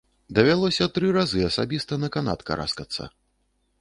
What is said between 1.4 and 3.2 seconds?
асабіста на канат караскацца.